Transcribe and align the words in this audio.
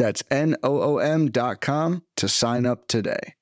That's 0.00 0.22
N-O-O-M 0.30 1.30
dot 1.30 1.60
com 1.60 2.02
to 2.16 2.26
sign 2.26 2.64
up 2.64 2.88
today. 2.88 3.34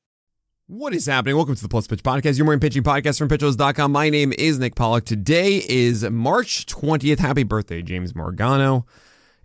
What 0.67 0.93
is 0.93 1.07
happening? 1.07 1.37
Welcome 1.37 1.55
to 1.55 1.63
the 1.63 1.69
Plus 1.69 1.87
Pitch 1.87 2.03
Podcast, 2.03 2.37
your 2.37 2.47
morning 2.47 2.59
pitching 2.59 2.83
podcast 2.83 3.17
from 3.17 3.29
pitchers.com. 3.29 3.93
My 3.93 4.11
name 4.11 4.33
is 4.37 4.59
Nick 4.59 4.75
Pollack. 4.75 5.05
Today 5.05 5.63
is 5.69 6.03
March 6.03 6.67
20th. 6.67 7.21
Happy 7.21 7.45
birthday, 7.45 7.81
James 7.81 8.13
Morgano. 8.13 8.87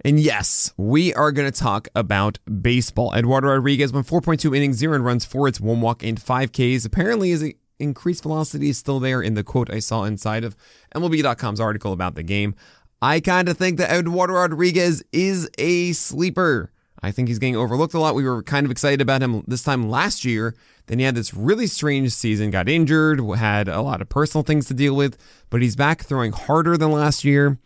And 0.04 0.20
yes, 0.20 0.73
we 0.76 1.13
are 1.13 1.31
going 1.31 1.49
to 1.49 1.55
talk 1.55 1.88
about 1.94 2.40
baseball. 2.63 3.13
Eduardo 3.13 3.49
Rodriguez 3.49 3.93
went 3.93 4.07
4.2 4.07 4.57
innings, 4.57 4.77
zero 4.77 4.98
runs, 4.98 5.23
four 5.23 5.45
hits, 5.45 5.62
one 5.62 5.82
walk, 5.82 6.02
and 6.02 6.20
five 6.20 6.52
Ks. 6.52 6.84
Apparently, 6.84 7.30
his 7.30 7.54
increased 7.77 8.23
velocity 8.23 8.70
is 8.70 8.80
still 8.80 8.99
there 8.99 9.21
in 9.21 9.35
the 9.35 9.43
quote 9.43 9.71
I 9.71 9.77
saw 9.77 10.04
inside 10.04 10.43
of 10.43 10.57
MLB.com's 10.95 11.59
article 11.59 11.93
about 11.93 12.16
the 12.16 12.23
game. 12.23 12.55
I 13.04 13.20
kind 13.20 13.49
of 13.49 13.57
think 13.57 13.77
that 13.77 13.91
Eduardo 13.91 14.34
Rodriguez 14.34 15.04
is 15.12 15.48
a 15.59 15.91
sleeper. 15.93 16.73
I 17.03 17.12
think 17.12 17.27
he's 17.27 17.38
getting 17.38 17.57
overlooked 17.57 17.93
a 17.93 17.99
lot. 17.99 18.16
We 18.16 18.23
were 18.23 18.41
kind 18.41 18.66
of 18.66 18.71
excited 18.71 19.02
about 19.02 19.21
him 19.21 19.43
this 19.45 19.62
time 19.62 19.89
last 19.89 20.23
year. 20.23 20.55
Then 20.88 20.99
he 20.99 21.05
had 21.05 21.16
this 21.16 21.34
really 21.34 21.67
strange 21.67 22.12
season, 22.13 22.49
got 22.49 22.70
injured, 22.70 23.20
had 23.35 23.68
a 23.68 23.82
lot 23.82 24.01
of 24.01 24.07
personal 24.07 24.43
things 24.43 24.68
to 24.68 24.73
deal 24.73 24.95
with, 24.95 25.18
but 25.49 25.62
he's 25.62 25.76
back 25.76 26.04
throwing 26.04 26.32
harder 26.32 26.77
than 26.77 26.91
last 26.91 27.26
year. 27.26 27.60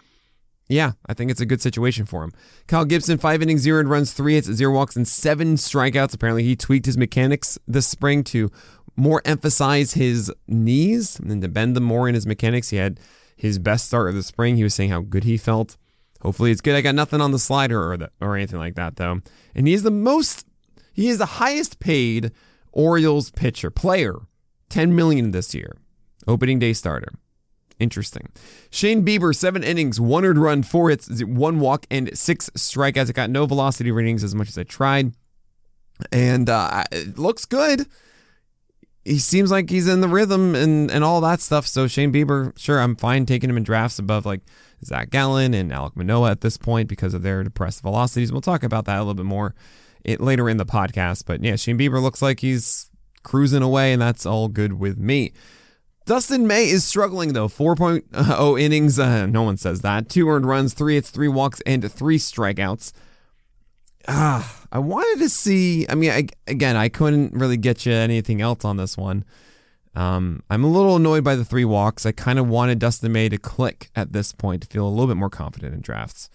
Yeah, 0.67 0.93
I 1.05 1.13
think 1.13 1.31
it's 1.31 1.39
a 1.39 1.45
good 1.45 1.61
situation 1.61 2.05
for 2.05 2.23
him. 2.23 2.33
Kyle 2.67 2.83
Gibson, 2.83 3.19
five 3.19 3.41
innings, 3.41 3.61
zero 3.61 3.83
runs, 3.83 4.11
three 4.11 4.33
hits, 4.33 4.51
zero 4.51 4.73
walks, 4.73 4.95
and 4.95 5.07
seven 5.07 5.55
strikeouts. 5.55 6.13
Apparently, 6.13 6.43
he 6.43 6.55
tweaked 6.55 6.87
his 6.87 6.97
mechanics 6.97 7.57
this 7.67 7.87
spring 7.87 8.23
to 8.25 8.51
more 8.97 9.21
emphasize 9.23 9.93
his 9.93 10.33
knees 10.47 11.19
and 11.19 11.41
to 11.41 11.47
bend 11.47 11.75
them 11.75 11.83
more 11.83 12.09
in 12.09 12.15
his 12.15 12.25
mechanics. 12.25 12.71
He 12.71 12.77
had 12.77 12.99
his 13.35 13.59
best 13.59 13.85
start 13.85 14.09
of 14.09 14.15
the 14.15 14.23
spring. 14.23 14.57
He 14.57 14.63
was 14.63 14.73
saying 14.73 14.89
how 14.89 15.01
good 15.01 15.23
he 15.23 15.37
felt. 15.37 15.77
Hopefully 16.21 16.51
it's 16.51 16.61
good. 16.61 16.75
I 16.75 16.81
got 16.81 16.95
nothing 16.95 17.21
on 17.21 17.31
the 17.31 17.39
slider 17.39 17.91
or 17.91 17.97
the, 17.97 18.11
or 18.21 18.35
anything 18.35 18.59
like 18.59 18.75
that 18.75 18.95
though. 18.95 19.19
And 19.55 19.67
he's 19.67 19.83
the 19.83 19.91
most 19.91 20.45
he 20.93 21.09
is 21.09 21.19
the 21.19 21.25
highest 21.25 21.79
paid 21.79 22.31
Orioles 22.71 23.29
pitcher 23.31 23.69
player, 23.69 24.15
10 24.69 24.95
million 24.95 25.31
this 25.31 25.53
year. 25.53 25.77
Opening 26.27 26.59
day 26.59 26.73
starter. 26.73 27.13
Interesting. 27.79 28.29
Shane 28.71 29.05
Bieber, 29.05 29.35
seven 29.35 29.63
innings, 29.63 30.01
one 30.01 30.25
earned 30.25 30.41
run, 30.41 30.63
four 30.63 30.89
hits, 30.89 31.23
one 31.23 31.59
walk, 31.59 31.85
and 31.91 32.17
six 32.17 32.49
strikeouts. 32.51 33.09
It 33.09 33.13
got 33.13 33.29
no 33.29 33.45
velocity 33.45 33.91
ratings 33.91 34.23
as 34.23 34.33
much 34.33 34.49
as 34.49 34.57
I 34.57 34.63
tried. 34.63 35.13
And 36.11 36.49
uh, 36.49 36.83
it 36.91 37.17
looks 37.19 37.45
good 37.45 37.85
he 39.07 39.19
seems 39.19 39.49
like 39.49 39.69
he's 39.69 39.87
in 39.87 40.01
the 40.01 40.07
rhythm 40.07 40.53
and, 40.53 40.91
and 40.91 41.03
all 41.03 41.21
that 41.21 41.39
stuff. 41.39 41.65
So 41.65 41.87
Shane 41.87 42.11
Bieber, 42.11 42.57
sure, 42.57 42.79
I'm 42.79 42.95
fine 42.95 43.25
taking 43.25 43.49
him 43.49 43.57
in 43.57 43.63
drafts 43.63 43.99
above 43.99 44.25
like 44.25 44.41
Zach 44.83 45.09
Gallen 45.09 45.53
and 45.53 45.71
Alek 45.71 45.95
Manoah 45.95 46.31
at 46.31 46.41
this 46.41 46.57
point 46.57 46.89
because 46.89 47.13
of 47.13 47.23
their 47.23 47.43
depressed 47.43 47.81
velocities. 47.81 48.31
We'll 48.31 48.41
talk 48.41 48.63
about 48.63 48.85
that 48.85 48.97
a 48.97 48.99
little 48.99 49.13
bit 49.13 49.25
more 49.25 49.55
it, 50.03 50.19
later 50.19 50.49
in 50.49 50.57
the 50.57 50.65
podcast. 50.65 51.23
But 51.25 51.41
yeah, 51.41 51.55
Shane 51.55 51.77
Bieber 51.77 52.01
looks 52.01 52.21
like 52.21 52.41
he's 52.41 52.89
cruising 53.23 53.63
away, 53.63 53.93
and 53.93 54.01
that's 54.01 54.25
all 54.25 54.49
good 54.49 54.73
with 54.73 54.97
me. 54.97 55.31
Dustin 56.05 56.45
May 56.45 56.69
is 56.69 56.85
struggling 56.85 57.33
though. 57.33 57.47
4.0 57.47 58.61
innings. 58.61 58.99
Uh, 58.99 59.25
no 59.25 59.43
one 59.43 59.57
says 59.57 59.81
that. 59.81 60.09
Two 60.09 60.29
earned 60.29 60.45
runs, 60.45 60.73
three 60.73 60.95
hits, 60.95 61.09
three 61.09 61.27
walks, 61.27 61.61
and 61.65 61.89
three 61.91 62.17
strikeouts. 62.17 62.91
Ah, 64.07 64.65
I 64.71 64.79
wanted 64.79 65.21
to 65.23 65.29
see. 65.29 65.85
I 65.89 65.95
mean, 65.95 66.11
I, 66.11 66.27
again, 66.47 66.75
I 66.75 66.89
couldn't 66.89 67.33
really 67.33 67.57
get 67.57 67.85
you 67.85 67.93
anything 67.93 68.41
else 68.41 68.63
on 68.63 68.77
this 68.77 68.97
one. 68.97 69.25
Um, 69.95 70.43
I'm 70.49 70.63
a 70.63 70.67
little 70.67 70.95
annoyed 70.95 71.23
by 71.23 71.35
the 71.35 71.43
three 71.43 71.65
walks. 71.65 72.05
I 72.05 72.11
kind 72.11 72.37
of 72.37 72.47
wanted 72.47 72.79
Dustin 72.79 73.11
May 73.11 73.29
to 73.29 73.37
click 73.37 73.89
at 73.95 74.13
this 74.13 74.31
point 74.31 74.61
to 74.61 74.67
feel 74.67 74.87
a 74.87 74.89
little 74.89 75.07
bit 75.07 75.17
more 75.17 75.29
confident 75.29 75.73
in 75.73 75.81
drafts, 75.81 76.29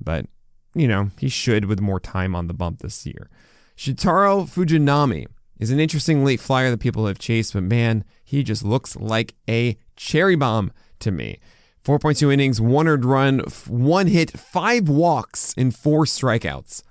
but 0.00 0.26
you 0.74 0.88
know 0.88 1.10
he 1.18 1.28
should 1.28 1.66
with 1.66 1.80
more 1.80 2.00
time 2.00 2.34
on 2.34 2.46
the 2.46 2.54
bump 2.54 2.78
this 2.78 3.04
year. 3.04 3.28
Shintaro 3.76 4.48
Fujinami 4.48 5.26
is 5.58 5.70
an 5.70 5.78
interesting 5.78 6.24
late 6.24 6.40
flyer 6.40 6.70
that 6.70 6.80
people 6.80 7.06
have 7.06 7.18
chased, 7.18 7.52
but 7.52 7.62
man, 7.62 8.04
he 8.24 8.42
just 8.42 8.64
looks 8.64 8.96
like 8.96 9.34
a 9.46 9.76
cherry 9.94 10.34
bomb 10.34 10.72
to 11.00 11.10
me. 11.10 11.38
4.2 11.84 12.32
innings, 12.32 12.60
one 12.60 12.88
earned 12.88 13.04
run, 13.04 13.40
one 13.66 14.06
hit, 14.06 14.30
five 14.30 14.88
walks, 14.88 15.52
and 15.56 15.74
four 15.74 16.04
strikeouts. 16.04 16.82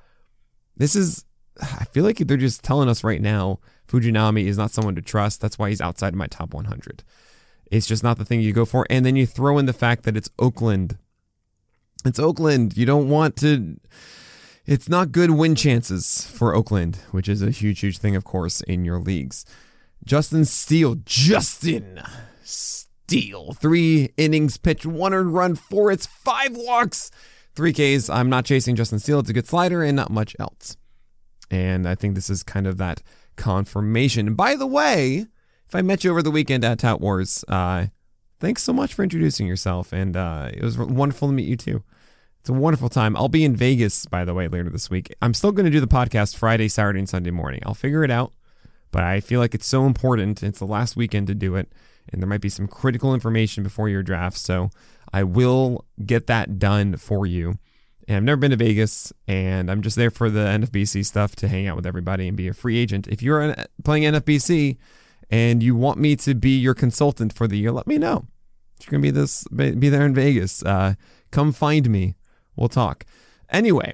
This 0.75 0.95
is, 0.95 1.25
I 1.61 1.85
feel 1.85 2.03
like 2.03 2.17
they're 2.17 2.37
just 2.37 2.63
telling 2.63 2.89
us 2.89 3.03
right 3.03 3.21
now 3.21 3.59
Fujinami 3.87 4.45
is 4.45 4.57
not 4.57 4.71
someone 4.71 4.95
to 4.95 5.01
trust. 5.01 5.41
That's 5.41 5.59
why 5.59 5.69
he's 5.69 5.81
outside 5.81 6.13
of 6.13 6.15
my 6.15 6.27
top 6.27 6.53
100. 6.53 7.03
It's 7.69 7.87
just 7.87 8.03
not 8.03 8.17
the 8.17 8.25
thing 8.25 8.41
you 8.41 8.53
go 8.53 8.65
for. 8.65 8.85
And 8.89 9.05
then 9.05 9.15
you 9.15 9.25
throw 9.25 9.57
in 9.57 9.65
the 9.65 9.73
fact 9.73 10.03
that 10.03 10.17
it's 10.17 10.29
Oakland. 10.39 10.97
It's 12.05 12.19
Oakland. 12.19 12.77
You 12.77 12.85
don't 12.85 13.09
want 13.09 13.35
to. 13.37 13.77
It's 14.65 14.89
not 14.89 15.11
good 15.11 15.31
win 15.31 15.55
chances 15.55 16.25
for 16.25 16.53
Oakland, 16.53 16.97
which 17.11 17.27
is 17.27 17.41
a 17.41 17.51
huge, 17.51 17.79
huge 17.79 17.97
thing, 17.97 18.15
of 18.15 18.23
course, 18.23 18.61
in 18.61 18.85
your 18.85 18.99
leagues. 18.99 19.45
Justin 20.05 20.45
Steele. 20.45 20.95
Justin 21.05 22.01
Steele. 22.43 23.53
Three 23.53 24.13
innings 24.17 24.57
pitched, 24.57 24.85
one 24.85 25.13
earned 25.13 25.33
run, 25.33 25.55
four 25.55 25.91
hits, 25.91 26.05
five 26.05 26.51
walks. 26.55 27.11
3Ks, 27.55 28.13
I'm 28.13 28.29
not 28.29 28.45
chasing 28.45 28.75
Justin 28.75 28.99
Steele. 28.99 29.19
It's 29.19 29.29
a 29.29 29.33
good 29.33 29.47
slider 29.47 29.83
and 29.83 29.95
not 29.95 30.09
much 30.09 30.35
else. 30.39 30.77
And 31.49 31.87
I 31.87 31.95
think 31.95 32.15
this 32.15 32.29
is 32.29 32.43
kind 32.43 32.65
of 32.65 32.77
that 32.77 33.01
confirmation. 33.35 34.35
By 34.35 34.55
the 34.55 34.67
way, 34.67 35.25
if 35.67 35.75
I 35.75 35.81
met 35.81 36.03
you 36.03 36.11
over 36.11 36.21
the 36.21 36.31
weekend 36.31 36.63
at 36.63 36.79
Tout 36.79 37.01
Wars, 37.01 37.43
uh, 37.47 37.87
thanks 38.39 38.63
so 38.63 38.71
much 38.71 38.93
for 38.93 39.03
introducing 39.03 39.47
yourself. 39.47 39.91
And 39.91 40.15
uh, 40.15 40.49
it 40.53 40.63
was 40.63 40.77
wonderful 40.77 41.27
to 41.27 41.33
meet 41.33 41.47
you 41.47 41.57
too. 41.57 41.83
It's 42.39 42.49
a 42.49 42.53
wonderful 42.53 42.89
time. 42.89 43.15
I'll 43.15 43.29
be 43.29 43.45
in 43.45 43.55
Vegas, 43.55 44.05
by 44.05 44.25
the 44.25 44.33
way, 44.33 44.47
later 44.47 44.69
this 44.69 44.89
week. 44.89 45.13
I'm 45.21 45.33
still 45.33 45.51
going 45.51 45.65
to 45.65 45.71
do 45.71 45.79
the 45.79 45.87
podcast 45.87 46.35
Friday, 46.35 46.69
Saturday, 46.69 46.99
and 46.99 47.07
Sunday 47.07 47.29
morning. 47.29 47.61
I'll 47.65 47.75
figure 47.75 48.03
it 48.03 48.09
out, 48.09 48.33
but 48.91 49.03
I 49.03 49.19
feel 49.19 49.39
like 49.39 49.53
it's 49.53 49.67
so 49.67 49.85
important. 49.85 50.41
It's 50.41 50.57
the 50.57 50.65
last 50.65 50.95
weekend 50.95 51.27
to 51.27 51.35
do 51.35 51.55
it, 51.55 51.71
and 52.09 52.19
there 52.19 52.27
might 52.27 52.41
be 52.41 52.49
some 52.49 52.67
critical 52.67 53.13
information 53.13 53.61
before 53.61 53.89
your 53.89 54.01
draft. 54.01 54.37
So 54.37 54.71
I 55.13 55.23
will 55.23 55.85
get 56.05 56.27
that 56.27 56.59
done 56.59 56.97
for 56.97 57.25
you. 57.25 57.57
And 58.07 58.17
I've 58.17 58.23
never 58.23 58.37
been 58.37 58.51
to 58.51 58.57
Vegas, 58.57 59.13
and 59.27 59.69
I'm 59.69 59.81
just 59.81 59.95
there 59.95 60.09
for 60.09 60.29
the 60.29 60.39
NFBC 60.39 61.05
stuff 61.05 61.35
to 61.37 61.47
hang 61.47 61.67
out 61.67 61.75
with 61.75 61.85
everybody 61.85 62.27
and 62.27 62.35
be 62.35 62.47
a 62.47 62.53
free 62.53 62.77
agent. 62.77 63.07
If 63.07 63.21
you're 63.21 63.55
playing 63.83 64.03
NFBC 64.03 64.77
and 65.29 65.61
you 65.61 65.75
want 65.75 65.99
me 65.99 66.15
to 66.17 66.33
be 66.33 66.57
your 66.57 66.73
consultant 66.73 67.33
for 67.33 67.47
the 67.47 67.57
year, 67.57 67.71
let 67.71 67.87
me 67.87 67.97
know. 67.97 68.25
You're 68.81 68.91
gonna 68.91 69.01
be 69.01 69.11
this 69.11 69.43
be 69.49 69.89
there 69.89 70.05
in 70.05 70.15
Vegas. 70.15 70.63
Uh, 70.63 70.95
come 71.29 71.51
find 71.51 71.89
me. 71.89 72.15
We'll 72.55 72.69
talk. 72.69 73.05
Anyway, 73.49 73.93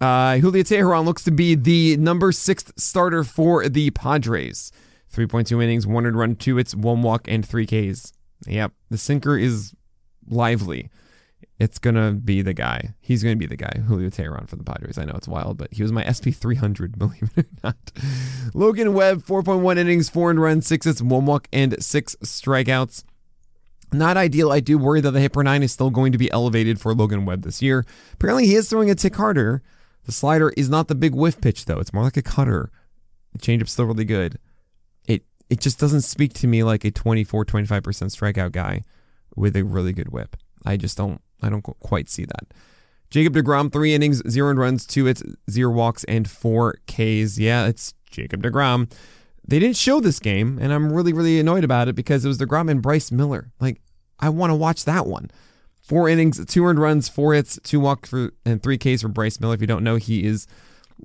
uh, 0.00 0.36
Julio 0.36 0.62
Teheran 0.62 1.04
looks 1.04 1.24
to 1.24 1.30
be 1.30 1.54
the 1.54 1.96
number 1.96 2.30
six 2.32 2.70
starter 2.76 3.24
for 3.24 3.68
the 3.68 3.90
Padres. 3.90 4.70
3.2 5.12 5.62
innings, 5.62 5.86
one 5.86 6.04
run, 6.04 6.36
two 6.36 6.56
hits, 6.56 6.74
one 6.74 7.02
walk, 7.02 7.26
and 7.28 7.46
three 7.46 7.66
Ks. 7.66 8.12
Yep, 8.46 8.72
the 8.90 8.98
sinker 8.98 9.38
is 9.38 9.72
lively, 10.30 10.90
it's 11.58 11.78
gonna 11.78 12.12
be 12.12 12.42
the 12.42 12.54
guy. 12.54 12.94
He's 13.00 13.22
gonna 13.22 13.36
be 13.36 13.46
the 13.46 13.56
guy, 13.56 13.82
Julio 13.86 14.10
Teheran 14.10 14.48
for 14.48 14.56
the 14.56 14.64
Padres. 14.64 14.98
I 14.98 15.04
know 15.04 15.14
it's 15.16 15.28
wild, 15.28 15.58
but 15.58 15.72
he 15.72 15.82
was 15.82 15.92
my 15.92 16.04
SP 16.06 16.30
300, 16.30 16.98
believe 16.98 17.30
it 17.36 17.46
or 17.46 17.58
not. 17.64 17.92
Logan 18.54 18.94
Webb, 18.94 19.24
4.1 19.24 19.78
innings, 19.78 20.08
four 20.08 20.30
and 20.30 20.40
runs, 20.40 20.66
six 20.66 20.86
hits, 20.86 21.02
one 21.02 21.26
walk, 21.26 21.48
and 21.52 21.82
six 21.82 22.16
strikeouts. 22.22 23.04
Not 23.92 24.16
ideal. 24.16 24.52
I 24.52 24.60
do 24.60 24.76
worry 24.76 25.00
that 25.00 25.12
the 25.12 25.20
hit 25.20 25.34
nine 25.34 25.62
is 25.62 25.72
still 25.72 25.90
going 25.90 26.12
to 26.12 26.18
be 26.18 26.30
elevated 26.30 26.78
for 26.78 26.94
Logan 26.94 27.24
Webb 27.24 27.42
this 27.42 27.62
year. 27.62 27.86
Apparently, 28.12 28.46
he 28.46 28.54
is 28.54 28.68
throwing 28.68 28.90
a 28.90 28.94
tick 28.94 29.16
harder. 29.16 29.62
The 30.04 30.12
slider 30.12 30.50
is 30.56 30.68
not 30.68 30.88
the 30.88 30.94
big 30.94 31.14
whiff 31.14 31.40
pitch, 31.40 31.64
though. 31.64 31.78
It's 31.78 31.92
more 31.92 32.04
like 32.04 32.16
a 32.16 32.22
cutter. 32.22 32.70
The 33.32 33.38
changeup's 33.38 33.72
still 33.72 33.86
really 33.86 34.04
good. 34.04 34.38
It 35.06 35.22
it 35.48 35.60
just 35.60 35.80
doesn't 35.80 36.02
speak 36.02 36.34
to 36.34 36.46
me 36.46 36.62
like 36.62 36.84
a 36.84 36.90
24, 36.90 37.46
25% 37.46 37.82
strikeout 37.82 38.52
guy 38.52 38.82
with 39.38 39.56
a 39.56 39.64
really 39.64 39.92
good 39.92 40.12
whip. 40.12 40.36
I 40.64 40.76
just 40.76 40.96
don't 40.96 41.20
I 41.42 41.48
don't 41.48 41.62
quite 41.62 42.08
see 42.08 42.24
that. 42.24 42.52
Jacob 43.10 43.34
DeGrom, 43.34 43.72
three 43.72 43.94
innings, 43.94 44.22
zero 44.28 44.52
runs, 44.52 44.86
two 44.86 45.06
hits, 45.06 45.22
zero 45.50 45.72
walks, 45.72 46.04
and 46.04 46.28
four 46.28 46.74
Ks. 46.86 47.38
Yeah, 47.38 47.66
it's 47.66 47.94
Jacob 48.10 48.42
DeGrom. 48.42 48.92
They 49.46 49.58
didn't 49.58 49.76
show 49.76 49.98
this 50.00 50.20
game, 50.20 50.58
and 50.60 50.74
I'm 50.74 50.92
really, 50.92 51.14
really 51.14 51.40
annoyed 51.40 51.64
about 51.64 51.88
it 51.88 51.94
because 51.94 52.24
it 52.24 52.28
was 52.28 52.36
DeGrom 52.36 52.70
and 52.70 52.82
Bryce 52.82 53.10
Miller. 53.10 53.50
Like, 53.60 53.80
I 54.20 54.28
want 54.28 54.50
to 54.50 54.54
watch 54.54 54.84
that 54.84 55.06
one. 55.06 55.30
Four 55.80 56.10
innings, 56.10 56.44
two 56.44 56.66
earned 56.66 56.80
runs, 56.80 57.08
four 57.08 57.32
hits, 57.32 57.58
two 57.62 57.80
walks, 57.80 58.10
for, 58.10 58.32
and 58.44 58.62
three 58.62 58.76
Ks 58.76 59.00
for 59.00 59.08
Bryce 59.08 59.40
Miller. 59.40 59.54
If 59.54 59.62
you 59.62 59.66
don't 59.66 59.84
know, 59.84 59.96
he 59.96 60.26
is 60.26 60.46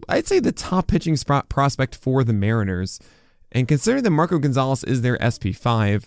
I'd 0.09 0.27
say 0.27 0.39
the 0.39 0.51
top 0.51 0.87
pitching 0.87 1.17
prospect 1.49 1.95
for 1.95 2.23
the 2.23 2.33
Mariners. 2.33 2.99
And 3.51 3.67
considering 3.67 4.03
that 4.03 4.09
Marco 4.09 4.39
Gonzalez 4.39 4.83
is 4.83 5.01
their 5.01 5.17
SP5, 5.19 6.05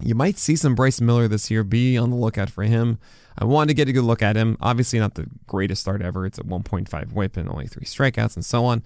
you 0.00 0.14
might 0.14 0.38
see 0.38 0.56
some 0.56 0.74
Bryce 0.74 1.00
Miller 1.00 1.28
this 1.28 1.50
year. 1.50 1.64
Be 1.64 1.98
on 1.98 2.10
the 2.10 2.16
lookout 2.16 2.50
for 2.50 2.64
him. 2.64 2.98
I 3.38 3.44
wanted 3.44 3.68
to 3.68 3.74
get 3.74 3.88
a 3.88 3.92
good 3.92 4.04
look 4.04 4.22
at 4.22 4.36
him. 4.36 4.56
Obviously, 4.60 4.98
not 4.98 5.14
the 5.14 5.26
greatest 5.46 5.82
start 5.82 6.02
ever. 6.02 6.26
It's 6.26 6.38
a 6.38 6.44
1.5 6.44 7.12
whip 7.12 7.36
and 7.36 7.48
only 7.48 7.66
three 7.66 7.84
strikeouts 7.84 8.36
and 8.36 8.44
so 8.44 8.64
on. 8.64 8.82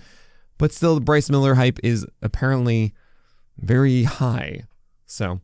But 0.59 0.73
still, 0.73 0.94
the 0.94 1.00
Bryce 1.00 1.31
Miller 1.31 1.55
hype 1.55 1.79
is 1.82 2.06
apparently 2.20 2.94
very 3.59 4.05
high. 4.05 4.64
So 5.06 5.41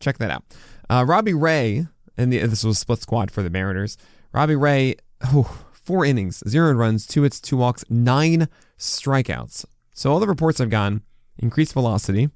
check 0.00 0.18
that 0.18 0.30
out. 0.30 0.44
Uh, 0.88 1.04
Robbie 1.06 1.34
Ray, 1.34 1.86
and 2.16 2.32
the, 2.32 2.38
this 2.46 2.64
was 2.64 2.78
split 2.78 3.00
squad 3.00 3.30
for 3.30 3.42
the 3.42 3.50
Mariners. 3.50 3.96
Robbie 4.32 4.56
Ray, 4.56 4.96
oh, 5.24 5.64
four 5.72 6.04
innings, 6.04 6.42
zero 6.48 6.72
runs, 6.72 7.06
two 7.06 7.22
hits, 7.22 7.40
two 7.40 7.56
walks, 7.56 7.84
nine 7.88 8.48
strikeouts. 8.78 9.64
So 9.92 10.12
all 10.12 10.20
the 10.20 10.26
reports 10.26 10.60
I've 10.60 10.70
gotten 10.70 11.02
increased 11.38 11.72
velocity, 11.72 12.30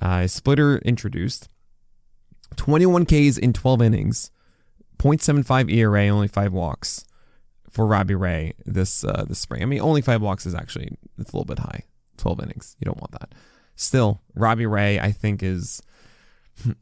uh, 0.00 0.26
splitter 0.26 0.78
introduced, 0.78 1.48
21 2.56 3.06
Ks 3.06 3.38
in 3.38 3.52
12 3.52 3.82
innings, 3.82 4.30
0.75 4.98 5.72
ERA, 5.72 6.08
only 6.08 6.28
five 6.28 6.52
walks 6.52 7.04
for 7.70 7.86
Robbie 7.86 8.14
Ray 8.14 8.54
this 8.66 9.04
uh, 9.04 9.24
this 9.28 9.38
spring. 9.38 9.62
I 9.62 9.66
mean, 9.66 9.80
only 9.80 10.02
five 10.02 10.20
walks 10.20 10.44
is 10.44 10.54
actually 10.54 10.96
it's 11.18 11.32
a 11.32 11.36
little 11.36 11.44
bit 11.44 11.60
high. 11.60 11.84
12 12.18 12.42
innings, 12.42 12.76
you 12.78 12.84
don't 12.84 13.00
want 13.00 13.12
that. 13.12 13.32
Still, 13.76 14.20
Robbie 14.34 14.66
Ray, 14.66 14.98
I 14.98 15.12
think 15.12 15.42
is 15.42 15.80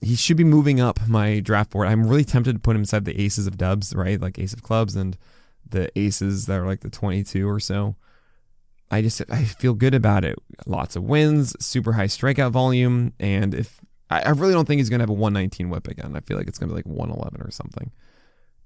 he 0.01 0.17
should 0.17 0.37
be 0.37 0.45
moving 0.45 0.81
up 0.81 1.07
my 1.07 1.39
draft 1.41 1.71
board. 1.71 1.87
I'm 1.87 2.09
really 2.09 2.25
tempted 2.25 2.55
to 2.55 2.59
put 2.59 2.75
him 2.75 2.83
inside 2.83 3.05
the 3.05 3.21
aces 3.21 3.47
of 3.47 3.57
dubs, 3.57 3.95
right? 3.95 4.21
Like 4.21 4.39
ace 4.39 4.53
of 4.53 4.63
clubs 4.63 4.97
and 4.97 5.17
the 5.69 5.97
aces 5.97 6.47
that 6.47 6.59
are 6.59 6.67
like 6.67 6.81
the 6.81 6.91
22 6.91 7.49
or 7.49 7.61
so. 7.61 7.95
I 8.91 9.03
just 9.03 9.23
I 9.31 9.45
feel 9.45 9.75
good 9.75 9.95
about 9.95 10.25
it. 10.25 10.39
Lots 10.67 10.97
of 10.97 11.05
wins, 11.05 11.55
super 11.65 11.93
high 11.93 12.07
strikeout 12.07 12.51
volume, 12.51 13.13
and 13.21 13.55
if 13.55 13.81
I, 14.11 14.23
I 14.23 14.31
really 14.31 14.53
don't 14.53 14.67
think 14.67 14.79
he's 14.79 14.91
gonna 14.91 15.03
have 15.03 15.11
a 15.11 15.15
119 15.15 15.71
whip 15.71 15.89
again. 15.89 16.17
I 16.17 16.21
feel 16.21 16.37
like 16.37 16.49
it's 16.49 16.59
gonna 16.59 16.71
be 16.71 16.77
like 16.77 16.87
111 16.87 17.41
or 17.41 17.51
something. 17.51 17.91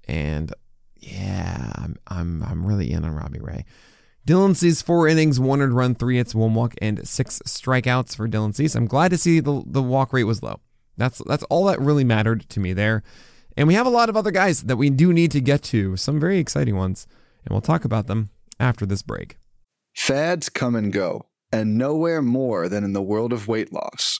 And 0.07 0.53
yeah, 0.97 1.71
I'm 1.75 1.95
I'm 2.07 2.43
I'm 2.43 2.65
really 2.65 2.91
in 2.91 3.03
on 3.03 3.11
Robbie 3.11 3.39
Ray. 3.39 3.65
Dylan 4.25 4.55
Cease 4.55 4.81
four 4.81 5.07
innings, 5.07 5.39
one 5.39 5.61
earned 5.61 5.75
run, 5.75 5.95
three 5.95 6.17
hits, 6.17 6.33
one 6.33 6.53
walk, 6.53 6.75
and 6.81 7.05
six 7.07 7.41
strikeouts 7.45 8.15
for 8.15 8.27
Dylan 8.27 8.55
Cease. 8.55 8.75
I'm 8.75 8.87
glad 8.87 9.11
to 9.11 9.17
see 9.17 9.39
the 9.39 9.63
the 9.65 9.83
walk 9.83 10.13
rate 10.13 10.23
was 10.23 10.41
low. 10.41 10.59
That's 10.97 11.21
that's 11.25 11.43
all 11.43 11.65
that 11.65 11.79
really 11.79 12.03
mattered 12.03 12.47
to 12.49 12.59
me 12.59 12.73
there. 12.73 13.03
And 13.57 13.67
we 13.67 13.73
have 13.75 13.85
a 13.85 13.91
lot 13.91 14.09
of 14.09 14.17
other 14.17 14.31
guys 14.31 14.63
that 14.63 14.77
we 14.77 14.89
do 14.89 15.13
need 15.13 15.31
to 15.31 15.41
get 15.41 15.61
to, 15.63 15.95
some 15.95 16.19
very 16.19 16.39
exciting 16.39 16.75
ones, 16.75 17.05
and 17.45 17.51
we'll 17.51 17.61
talk 17.61 17.85
about 17.85 18.07
them 18.07 18.29
after 18.59 18.85
this 18.85 19.03
break. 19.03 19.37
Fads 19.95 20.49
come 20.49 20.75
and 20.75 20.91
go, 20.91 21.27
and 21.51 21.77
nowhere 21.77 22.21
more 22.21 22.67
than 22.67 22.83
in 22.83 22.93
the 22.93 23.01
world 23.01 23.31
of 23.31 23.47
weight 23.47 23.71
loss. 23.71 24.19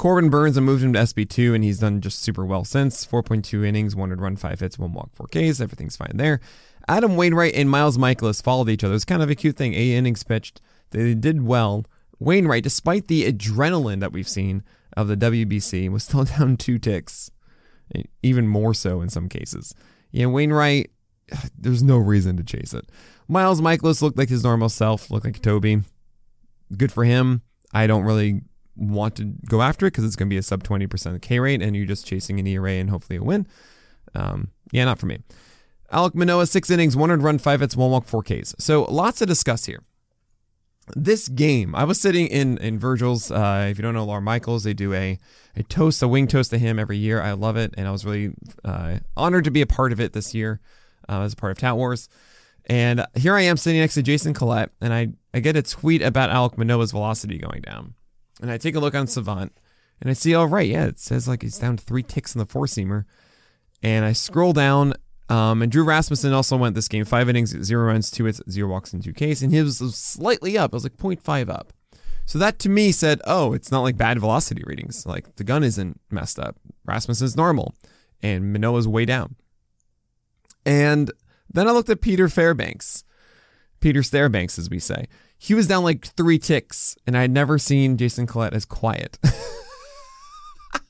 Corbin 0.00 0.30
Burnes, 0.30 0.56
I 0.56 0.62
moved 0.62 0.82
him 0.82 0.94
to 0.94 0.98
SP2, 0.98 1.54
and 1.54 1.62
he's 1.62 1.80
done 1.80 2.00
just 2.00 2.22
super 2.22 2.46
well 2.46 2.64
since. 2.64 3.04
4.2 3.04 3.66
innings, 3.66 3.94
one 3.94 4.08
run, 4.10 4.34
five 4.34 4.58
hits, 4.58 4.78
one 4.78 4.94
walk, 4.94 5.10
four 5.12 5.26
Ks. 5.26 5.60
Everything's 5.60 5.98
fine 5.98 6.12
there. 6.14 6.40
Adam 6.88 7.16
Wainwright 7.16 7.52
and 7.54 7.68
Miles 7.68 7.98
Mikolas 7.98 8.42
followed 8.42 8.70
each 8.70 8.82
other. 8.82 8.94
It's 8.94 9.04
kind 9.04 9.22
of 9.22 9.28
a 9.28 9.34
cute 9.34 9.58
thing. 9.58 9.74
Eight 9.74 9.94
innings 9.94 10.22
pitched. 10.22 10.62
They 10.92 11.12
did 11.12 11.42
well. 11.42 11.84
Wainwright, 12.18 12.62
despite 12.62 13.08
the 13.08 13.30
adrenaline 13.30 14.00
that 14.00 14.10
we've 14.10 14.26
seen 14.26 14.62
of 14.96 15.06
the 15.06 15.18
WBC, 15.18 15.90
was 15.90 16.04
still 16.04 16.24
down 16.38 16.56
two 16.56 16.78
ticks, 16.78 17.30
even 18.22 18.48
more 18.48 18.72
so 18.72 19.02
in 19.02 19.10
some 19.10 19.28
cases. 19.28 19.74
Yeah, 20.12 20.26
Wainwright, 20.26 20.92
there's 21.58 21.82
no 21.82 21.98
reason 21.98 22.38
to 22.38 22.42
chase 22.42 22.72
it. 22.72 22.88
Miles 23.28 23.60
Mikolas 23.60 24.00
looked 24.00 24.16
like 24.16 24.30
his 24.30 24.44
normal 24.44 24.70
self, 24.70 25.10
looked 25.10 25.26
like 25.26 25.42
Toby. 25.42 25.82
Good 26.74 26.90
for 26.90 27.04
him. 27.04 27.42
I 27.74 27.86
don't 27.86 28.04
really 28.04 28.40
want 28.80 29.16
to 29.16 29.24
go 29.48 29.62
after 29.62 29.86
it 29.86 29.92
because 29.92 30.04
it's 30.04 30.16
going 30.16 30.28
to 30.28 30.34
be 30.34 30.38
a 30.38 30.42
sub 30.42 30.64
20% 30.64 31.20
K 31.20 31.38
rate 31.38 31.62
and 31.62 31.76
you're 31.76 31.86
just 31.86 32.06
chasing 32.06 32.40
an 32.40 32.46
ERA 32.46 32.72
and 32.72 32.90
hopefully 32.90 33.18
a 33.18 33.22
win. 33.22 33.46
Um, 34.14 34.48
yeah, 34.72 34.84
not 34.84 34.98
for 34.98 35.06
me. 35.06 35.18
Alek 35.92 36.14
Manoah, 36.14 36.46
six 36.46 36.70
innings, 36.70 36.96
one 36.96 37.10
run, 37.10 37.38
five 37.38 37.60
hits, 37.60 37.76
one 37.76 37.90
walk, 37.90 38.06
four 38.06 38.22
Ks. 38.22 38.54
So 38.58 38.84
lots 38.84 39.18
to 39.18 39.26
discuss 39.26 39.66
here. 39.66 39.82
This 40.96 41.28
game, 41.28 41.74
I 41.74 41.84
was 41.84 42.00
sitting 42.00 42.26
in 42.26 42.58
in 42.58 42.76
Virgil's. 42.76 43.30
Uh, 43.30 43.68
if 43.70 43.78
you 43.78 43.82
don't 43.82 43.94
know 43.94 44.04
Lawr 44.04 44.20
Michaels, 44.20 44.64
they 44.64 44.74
do 44.74 44.92
a 44.92 45.20
a 45.54 45.62
toast, 45.64 46.02
a 46.02 46.08
wing 46.08 46.26
toast 46.26 46.50
to 46.50 46.58
him 46.58 46.80
every 46.80 46.96
year. 46.96 47.22
I 47.22 47.32
love 47.32 47.56
it, 47.56 47.74
and 47.76 47.86
I 47.86 47.92
was 47.92 48.04
really 48.04 48.32
uh, 48.64 48.98
honored 49.16 49.44
to 49.44 49.52
be 49.52 49.60
a 49.60 49.66
part 49.66 49.92
of 49.92 50.00
it 50.00 50.14
this 50.14 50.34
year 50.34 50.60
uh, 51.08 51.20
as 51.20 51.32
a 51.34 51.36
part 51.36 51.52
of 51.52 51.58
Tout 51.58 51.76
Wars. 51.76 52.08
And 52.66 53.04
here 53.16 53.34
I 53.34 53.42
am 53.42 53.56
sitting 53.56 53.80
next 53.80 53.94
to 53.94 54.02
Jason 54.02 54.34
Collette, 54.34 54.70
and 54.80 54.92
I, 54.92 55.08
I 55.34 55.40
get 55.40 55.56
a 55.56 55.62
tweet 55.62 56.02
about 56.02 56.30
Alek 56.30 56.56
Manoah's 56.56 56.92
velocity 56.92 57.38
going 57.38 57.62
down. 57.62 57.94
And 58.40 58.50
I 58.50 58.58
take 58.58 58.74
a 58.74 58.80
look 58.80 58.94
on 58.94 59.06
Savant 59.06 59.52
and 60.00 60.10
I 60.10 60.14
see, 60.14 60.34
all 60.34 60.52
oh, 60.52 60.58
yeah, 60.58 60.86
it 60.86 60.98
says 60.98 61.28
like 61.28 61.42
he's 61.42 61.58
down 61.58 61.76
three 61.76 62.02
ticks 62.02 62.34
in 62.34 62.38
the 62.38 62.46
four 62.46 62.66
seamer. 62.66 63.04
And 63.82 64.04
I 64.04 64.12
scroll 64.12 64.52
down, 64.52 64.94
um, 65.28 65.62
and 65.62 65.70
Drew 65.70 65.84
Rasmussen 65.84 66.32
also 66.32 66.56
went 66.56 66.74
this 66.74 66.88
game 66.88 67.04
five 67.04 67.28
innings, 67.28 67.50
zero 67.62 67.86
runs, 67.86 68.10
two 68.10 68.24
hits, 68.24 68.40
zero 68.50 68.68
walks, 68.68 68.92
and 68.92 69.02
two 69.02 69.12
Ks. 69.12 69.42
And 69.42 69.52
he 69.52 69.60
was 69.60 69.78
slightly 69.94 70.56
up. 70.56 70.72
It 70.72 70.74
was 70.74 70.84
like 70.84 70.96
0.5 70.96 71.50
up. 71.50 71.72
So 72.26 72.38
that 72.38 72.58
to 72.60 72.68
me 72.68 72.92
said, 72.92 73.20
oh, 73.24 73.52
it's 73.52 73.70
not 73.70 73.80
like 73.80 73.96
bad 73.96 74.18
velocity 74.18 74.62
readings. 74.64 75.06
Like 75.06 75.36
the 75.36 75.44
gun 75.44 75.64
isn't 75.64 76.00
messed 76.10 76.38
up. 76.38 76.56
Rasmussen's 76.84 77.36
normal, 77.36 77.74
and 78.22 78.52
Manoah's 78.52 78.88
way 78.88 79.04
down. 79.04 79.36
And 80.64 81.10
then 81.52 81.68
I 81.68 81.72
looked 81.72 81.88
at 81.88 82.00
Peter 82.00 82.28
Fairbanks, 82.28 83.04
Peter 83.80 84.02
Stairbanks, 84.02 84.58
as 84.58 84.70
we 84.70 84.78
say 84.78 85.06
he 85.42 85.54
was 85.54 85.66
down 85.66 85.82
like 85.82 86.04
three 86.04 86.38
ticks, 86.38 86.98
and 87.06 87.16
I 87.16 87.22
had 87.22 87.30
never 87.30 87.56
seen 87.56 87.96
Jason 87.96 88.26
Collette 88.26 88.52
as 88.52 88.66
quiet 88.66 89.18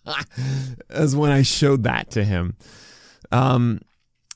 as 0.91 1.15
when 1.15 1.31
I 1.31 1.43
showed 1.43 1.85
that 1.85 2.11
to 2.11 2.25
him. 2.25 2.57
Um, 3.31 3.81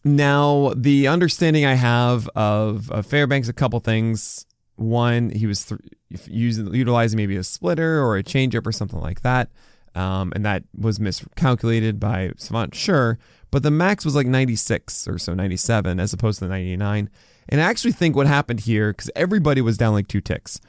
now, 0.05 0.73
the 0.77 1.09
understanding 1.09 1.67
I 1.67 1.75
have 1.75 2.29
of, 2.37 2.93
of 2.93 3.07
Fairbanks, 3.07 3.49
a 3.49 3.53
couple 3.53 3.81
things. 3.81 4.47
One, 4.77 5.31
he 5.31 5.47
was 5.47 5.65
th- 5.65 5.81
using 6.29 6.73
utilizing 6.73 7.17
maybe 7.17 7.37
a 7.37 7.43
splitter 7.43 8.01
or 8.01 8.17
a 8.17 8.23
changeup 8.23 8.69
or 8.69 8.73
something 8.73 9.01
like 9.01 9.23
that, 9.23 9.51
um, 9.97 10.33
and 10.37 10.45
that 10.45 10.63
was 10.79 11.01
miscalculated 11.01 11.99
by 11.99 12.31
Savant. 12.37 12.73
Sure, 12.73 13.19
but 13.51 13.65
the 13.65 13.71
max 13.73 14.05
was 14.05 14.15
like 14.15 14.29
96 14.29 15.09
or 15.09 15.19
so, 15.19 15.35
97 15.35 15.99
as 15.99 16.13
opposed 16.13 16.39
to 16.39 16.45
the 16.45 16.51
99. 16.51 17.11
And 17.49 17.61
I 17.61 17.65
actually 17.65 17.93
think 17.93 18.17
what 18.17 18.27
happened 18.27 18.61
here, 18.61 18.93
because 18.93 19.11
everybody 19.15 19.61
was 19.61 19.77
down 19.77 19.95
like 19.95 20.09
two 20.09 20.21
ticks, 20.21 20.61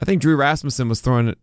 I 0.00 0.04
think 0.04 0.22
Drew 0.22 0.36
Rasmussen 0.36 0.88
was 0.88 1.00
throwing 1.00 1.34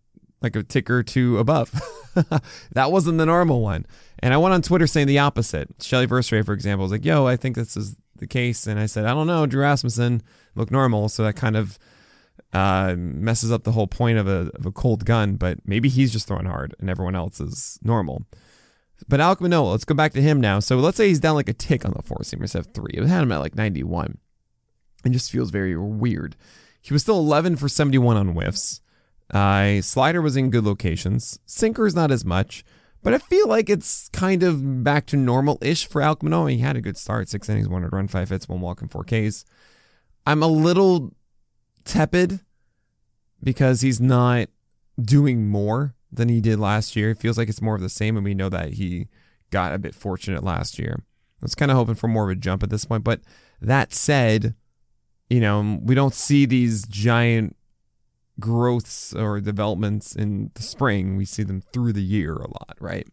like 0.41 0.55
a 0.55 0.63
tick 0.63 0.89
or 0.89 1.03
two 1.03 1.37
above. 1.37 1.71
that 2.71 2.91
wasn't 2.91 3.17
the 3.17 3.25
normal 3.25 3.61
one. 3.61 3.85
And 4.19 4.33
I 4.33 4.37
went 4.37 4.53
on 4.53 4.61
Twitter 4.61 4.87
saying 4.87 5.07
the 5.07 5.19
opposite. 5.19 5.69
Shelly 5.81 6.07
Verougstraete, 6.07 6.45
for 6.45 6.53
example, 6.53 6.83
was 6.83 6.91
like, 6.91 7.05
yo, 7.05 7.27
I 7.27 7.35
think 7.35 7.55
this 7.55 7.77
is 7.77 7.95
the 8.15 8.27
case. 8.27 8.67
And 8.67 8.79
I 8.79 8.85
said, 8.85 9.05
I 9.05 9.13
don't 9.13 9.27
know, 9.27 9.45
Drew 9.45 9.61
Rasmussen 9.61 10.21
looked 10.55 10.71
normal. 10.71 11.09
So 11.09 11.23
that 11.23 11.35
kind 11.35 11.55
of 11.55 11.77
uh, 12.53 12.95
messes 12.97 13.51
up 13.51 13.63
the 13.63 13.71
whole 13.71 13.87
point 13.87 14.17
of 14.17 14.27
a, 14.27 14.51
of 14.55 14.65
a 14.65 14.71
cold 14.71 15.05
gun. 15.05 15.35
But 15.35 15.59
maybe 15.65 15.89
he's 15.89 16.11
just 16.11 16.27
throwing 16.27 16.45
hard 16.45 16.75
and 16.79 16.89
everyone 16.89 17.15
else 17.15 17.39
is 17.39 17.79
normal. 17.83 18.23
But 19.07 19.19
Alek 19.19 19.41
Manoah, 19.41 19.71
let's 19.71 19.85
go 19.85 19.93
back 19.93 20.13
to 20.13 20.21
him 20.21 20.41
now. 20.41 20.59
So 20.59 20.77
let's 20.77 20.97
say 20.97 21.07
he's 21.07 21.19
down 21.19 21.35
like 21.35 21.49
a 21.49 21.53
tick 21.53 21.85
on 21.85 21.93
the 21.95 22.01
four 22.01 22.17
seamer, 22.19 22.41
instead 22.41 22.59
of 22.59 22.73
three. 22.73 22.93
It 22.93 23.05
had 23.05 23.21
him 23.21 23.31
at 23.31 23.37
like 23.37 23.55
91 23.55 24.17
and 25.03 25.13
just 25.13 25.31
feels 25.31 25.51
very 25.51 25.75
weird. 25.77 26.35
He 26.81 26.93
was 26.93 27.01
still 27.01 27.19
11 27.19 27.57
for 27.57 27.69
71 27.69 28.17
on 28.17 28.29
whiffs. 28.29 28.81
Uh, 29.33 29.81
slider 29.81 30.21
was 30.21 30.37
in 30.37 30.49
good 30.49 30.63
locations. 30.63 31.39
Sinker 31.45 31.85
is 31.85 31.95
not 31.95 32.11
as 32.11 32.23
much, 32.23 32.63
but 33.03 33.13
I 33.13 33.17
feel 33.17 33.47
like 33.47 33.69
it's 33.69 34.09
kind 34.09 34.43
of 34.43 34.83
back 34.83 35.05
to 35.07 35.17
normal 35.17 35.57
ish 35.61 35.85
for 35.87 36.01
Alek 36.01 36.23
Manoah. 36.23 36.51
He 36.51 36.59
had 36.59 36.77
a 36.77 36.81
good 36.81 36.97
start 36.97 37.29
six 37.29 37.49
innings, 37.49 37.67
one 37.67 37.83
run, 37.83 38.07
five 38.07 38.29
hits, 38.29 38.47
one 38.47 38.61
walk, 38.61 38.81
and 38.81 38.91
four 38.91 39.03
Ks. 39.03 39.43
I'm 40.25 40.43
a 40.43 40.47
little 40.47 41.13
tepid 41.83 42.41
because 43.43 43.81
he's 43.81 44.01
not 44.01 44.49
doing 44.99 45.47
more 45.47 45.95
than 46.11 46.29
he 46.29 46.41
did 46.41 46.59
last 46.59 46.95
year. 46.95 47.11
It 47.11 47.19
feels 47.19 47.37
like 47.37 47.49
it's 47.49 47.61
more 47.61 47.75
of 47.75 47.81
the 47.81 47.89
same, 47.89 48.15
and 48.15 48.25
we 48.25 48.33
know 48.33 48.49
that 48.49 48.73
he 48.73 49.07
got 49.51 49.73
a 49.73 49.79
bit 49.79 49.95
fortunate 49.95 50.43
last 50.43 50.79
year. 50.79 50.97
I 50.99 51.45
was 51.45 51.55
kind 51.55 51.71
of 51.71 51.77
hoping 51.77 51.95
for 51.95 52.07
more 52.07 52.23
of 52.23 52.29
a 52.29 52.35
jump 52.35 52.63
at 52.63 52.69
this 52.69 52.85
point, 52.85 53.03
but 53.03 53.21
that 53.61 53.93
said, 53.93 54.55
you 55.29 55.39
know, 55.39 55.79
we 55.81 55.95
don't 55.95 56.13
see 56.13 56.45
these 56.45 56.85
giant 56.87 57.55
growths 58.39 59.13
or 59.13 59.41
developments 59.41 60.15
in 60.15 60.51
the 60.53 60.61
spring. 60.61 61.17
We 61.17 61.25
see 61.25 61.43
them 61.43 61.61
through 61.73 61.93
the 61.93 62.03
year 62.03 62.35
a 62.35 62.47
lot, 62.47 62.77
right? 62.79 63.07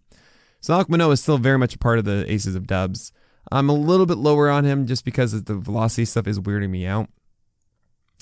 So 0.61 0.75
Alek 0.75 0.89
Manoah 0.89 1.13
is 1.13 1.23
still 1.23 1.39
very 1.39 1.59
much 1.59 1.75
a 1.75 1.79
part 1.79 1.99
of 1.99 2.05
the 2.05 2.31
Aces 2.31 2.55
of 2.55 2.67
Dubs. 2.67 3.13
I'm 3.53 3.69
a 3.69 3.75
little 3.75 4.07
bit 4.07 4.17
lower 4.17 4.49
on 4.49 4.65
him 4.65 4.87
just 4.87 5.05
because 5.05 5.43
the 5.45 5.57
velocity 5.57 6.05
stuff 6.05 6.27
is 6.27 6.41
weirding 6.41 6.71
me 6.71 6.87
out, 6.87 7.09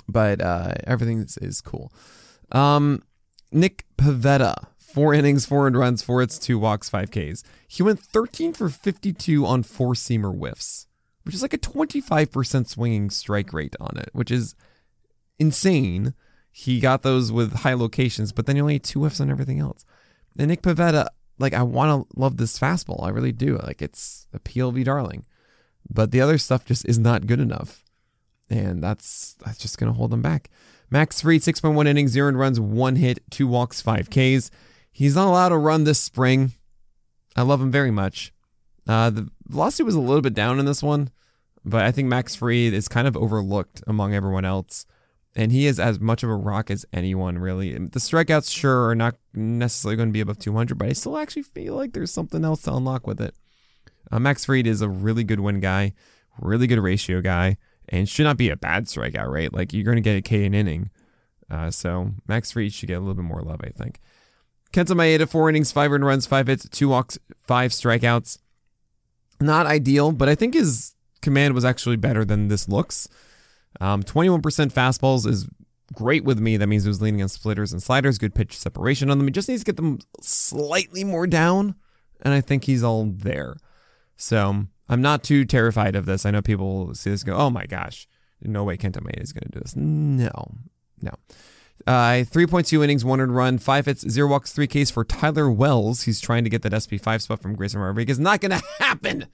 but 0.08 0.40
uh, 0.40 0.72
everything 0.84 1.18
is, 1.18 1.38
is 1.38 1.60
cool. 1.60 1.92
Um, 2.50 3.02
Nick 3.52 3.84
Pivetta, 3.96 4.66
four 4.78 5.14
innings, 5.14 5.46
four 5.46 5.68
runs, 5.68 6.02
four 6.02 6.20
hits, 6.20 6.38
two 6.38 6.58
walks, 6.58 6.90
five 6.90 7.10
Ks. 7.10 7.44
He 7.68 7.82
went 7.82 8.00
13 8.00 8.52
for 8.52 8.68
52 8.68 9.46
on 9.46 9.62
four 9.62 9.94
seamer 9.94 10.36
whiffs 10.36 10.88
which 11.24 11.34
is 11.34 11.42
like 11.42 11.54
a 11.54 11.58
25% 11.58 12.68
swinging 12.68 13.10
strike 13.10 13.52
rate 13.52 13.76
on 13.80 13.96
it, 13.96 14.10
which 14.12 14.30
is 14.30 14.54
insane. 15.38 16.14
He 16.50 16.80
got 16.80 17.02
those 17.02 17.32
with 17.32 17.60
high 17.60 17.74
locations, 17.74 18.32
but 18.32 18.46
then 18.46 18.56
he 18.56 18.62
only 18.62 18.74
had 18.74 18.84
two 18.84 19.00
whiffs 19.00 19.20
on 19.20 19.30
everything 19.30 19.60
else. 19.60 19.84
And 20.38 20.48
Nick 20.48 20.62
Pivetta, 20.62 21.08
like, 21.38 21.54
I 21.54 21.62
want 21.62 22.08
to 22.08 22.20
love 22.20 22.36
this 22.36 22.58
fastball. 22.58 23.04
I 23.04 23.10
really 23.10 23.32
do. 23.32 23.58
Like, 23.58 23.82
it's 23.82 24.26
a 24.32 24.38
PLV 24.38 24.84
darling. 24.84 25.24
But 25.88 26.10
the 26.10 26.20
other 26.20 26.38
stuff 26.38 26.64
just 26.64 26.86
is 26.88 26.98
not 26.98 27.26
good 27.26 27.40
enough. 27.40 27.82
And 28.48 28.82
that's 28.82 29.34
that's 29.44 29.58
just 29.58 29.78
going 29.78 29.90
to 29.90 29.96
hold 29.96 30.12
him 30.12 30.22
back. 30.22 30.50
Max 30.90 31.22
Fried, 31.22 31.40
6.1 31.40 31.86
innings, 31.86 32.10
zero 32.10 32.30
runs, 32.32 32.60
one 32.60 32.96
hit, 32.96 33.18
two 33.30 33.46
walks, 33.46 33.80
five 33.80 34.10
Ks. 34.10 34.50
He's 34.90 35.14
not 35.14 35.28
allowed 35.28 35.48
to 35.48 35.56
run 35.56 35.84
this 35.84 35.98
spring. 35.98 36.52
I 37.34 37.42
love 37.42 37.62
him 37.62 37.70
very 37.70 37.90
much. 37.90 38.32
Uh, 38.86 39.10
the 39.10 39.28
velocity 39.46 39.84
was 39.84 39.94
a 39.94 40.00
little 40.00 40.22
bit 40.22 40.34
down 40.34 40.58
in 40.58 40.66
this 40.66 40.82
one, 40.82 41.10
but 41.64 41.82
I 41.82 41.92
think 41.92 42.08
Max 42.08 42.34
Fried 42.34 42.72
is 42.72 42.88
kind 42.88 43.06
of 43.06 43.16
overlooked 43.16 43.82
among 43.86 44.14
everyone 44.14 44.44
else. 44.44 44.86
And 45.34 45.50
he 45.50 45.66
is 45.66 45.80
as 45.80 45.98
much 45.98 46.22
of 46.22 46.28
a 46.28 46.34
rock 46.34 46.70
as 46.70 46.84
anyone, 46.92 47.38
really. 47.38 47.72
The 47.72 48.00
strikeouts, 48.00 48.50
sure, 48.50 48.88
are 48.88 48.94
not 48.94 49.16
necessarily 49.32 49.96
going 49.96 50.10
to 50.10 50.12
be 50.12 50.20
above 50.20 50.38
200, 50.38 50.76
but 50.76 50.88
I 50.88 50.92
still 50.92 51.16
actually 51.16 51.44
feel 51.44 51.74
like 51.74 51.94
there's 51.94 52.10
something 52.10 52.44
else 52.44 52.62
to 52.62 52.74
unlock 52.74 53.06
with 53.06 53.18
it. 53.18 53.34
Uh, 54.10 54.18
Max 54.18 54.44
Fried 54.44 54.66
is 54.66 54.82
a 54.82 54.90
really 54.90 55.24
good 55.24 55.40
win 55.40 55.60
guy, 55.60 55.94
really 56.38 56.66
good 56.66 56.80
ratio 56.80 57.22
guy, 57.22 57.56
and 57.88 58.08
should 58.08 58.24
not 58.24 58.36
be 58.36 58.50
a 58.50 58.56
bad 58.56 58.86
strikeout 58.86 59.30
rate. 59.30 59.54
Like, 59.54 59.72
you're 59.72 59.84
going 59.84 59.96
to 59.96 60.02
get 60.02 60.18
a 60.18 60.22
K 60.22 60.44
an 60.44 60.52
inning. 60.52 60.90
Uh, 61.50 61.70
so 61.70 62.10
Max 62.28 62.52
Fried 62.52 62.74
should 62.74 62.88
get 62.88 62.98
a 62.98 63.00
little 63.00 63.14
bit 63.14 63.24
more 63.24 63.40
love, 63.40 63.60
I 63.64 63.70
think. 63.70 64.00
Kenta 64.70 64.94
Maeda, 64.94 65.26
four 65.26 65.48
innings, 65.48 65.72
five 65.72 65.92
earned 65.92 66.04
runs, 66.04 66.26
five 66.26 66.46
hits, 66.46 66.68
two 66.68 66.88
walks, 66.88 67.18
five 67.42 67.70
strikeouts 67.70 68.36
not 69.42 69.66
ideal, 69.66 70.12
but 70.12 70.28
I 70.28 70.34
think 70.34 70.54
his 70.54 70.94
command 71.20 71.54
was 71.54 71.64
actually 71.64 71.96
better 71.96 72.24
than 72.24 72.48
this 72.48 72.68
looks. 72.68 73.08
Um, 73.80 74.02
21% 74.02 74.40
fastballs 74.72 75.26
is 75.26 75.48
great 75.92 76.24
with 76.24 76.38
me. 76.38 76.56
That 76.56 76.66
means 76.66 76.84
he 76.84 76.88
was 76.88 77.02
leaning 77.02 77.22
on 77.22 77.28
splitters 77.28 77.72
and 77.72 77.82
sliders, 77.82 78.18
good 78.18 78.34
pitch 78.34 78.58
separation 78.58 79.10
on 79.10 79.18
them. 79.18 79.26
He 79.26 79.32
just 79.32 79.48
needs 79.48 79.62
to 79.62 79.66
get 79.66 79.76
them 79.76 79.98
slightly 80.20 81.04
more 81.04 81.26
down, 81.26 81.74
and 82.20 82.34
I 82.34 82.40
think 82.40 82.64
he's 82.64 82.82
all 82.82 83.06
there. 83.06 83.56
So 84.16 84.66
I'm 84.88 85.02
not 85.02 85.22
too 85.22 85.44
terrified 85.44 85.96
of 85.96 86.06
this. 86.06 86.26
I 86.26 86.30
know 86.30 86.42
people 86.42 86.94
see 86.94 87.10
this 87.10 87.24
go, 87.24 87.34
oh 87.34 87.50
my 87.50 87.66
gosh, 87.66 88.06
no 88.42 88.64
way 88.64 88.76
Kenta 88.76 88.98
Maeda 88.98 89.22
is 89.22 89.32
going 89.32 89.44
to 89.44 89.50
do 89.50 89.60
this. 89.60 89.76
No, 89.76 90.54
no. 91.00 91.12
Uh, 91.86 92.22
3.2 92.24 92.84
innings, 92.84 93.04
one 93.04 93.20
earned 93.20 93.34
run, 93.34 93.58
five 93.58 93.86
hits, 93.86 94.08
zero 94.08 94.28
walks, 94.28 94.52
three 94.52 94.68
Ks 94.68 94.90
for 94.90 95.04
Tyler 95.04 95.50
Wells. 95.50 96.02
He's 96.02 96.20
trying 96.20 96.44
to 96.44 96.50
get 96.50 96.62
that 96.62 96.72
SP5 96.72 97.22
spot 97.22 97.42
from 97.42 97.56
Grayson 97.56 97.80
Rodriguez. 97.80 98.18
Not 98.20 98.40
going 98.40 98.52
to 98.58 98.62
happen. 98.78 99.26